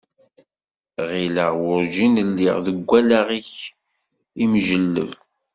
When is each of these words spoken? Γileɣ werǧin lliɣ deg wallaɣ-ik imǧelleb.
Γileɣ 1.09 1.51
werǧin 1.65 2.15
lliɣ 2.29 2.55
deg 2.65 2.77
wallaɣ-ik 2.89 3.51
imǧelleb. 4.43 5.11